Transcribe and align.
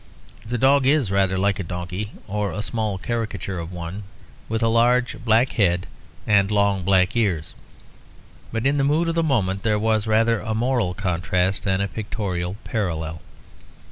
The 0.43 0.57
dog 0.57 0.87
is 0.87 1.11
rather 1.11 1.37
like 1.37 1.59
a 1.59 1.63
donkey, 1.63 2.11
or 2.27 2.51
a 2.51 2.63
small 2.63 2.97
caricature 2.97 3.59
of 3.59 3.71
one, 3.71 4.01
with 4.49 4.63
a 4.63 4.67
large 4.67 5.23
black 5.23 5.51
head 5.51 5.85
and 6.25 6.49
long 6.49 6.83
black 6.83 7.15
ears; 7.15 7.53
but 8.51 8.65
in 8.65 8.77
the 8.77 8.83
mood 8.83 9.09
of 9.09 9.13
the 9.13 9.21
moment 9.21 9.61
there 9.61 9.77
was 9.77 10.07
rather 10.07 10.39
a 10.39 10.55
moral 10.55 10.95
contrast 10.95 11.61
than 11.65 11.81
a 11.81 11.87
pictorial 11.87 12.57
parallel. 12.63 13.21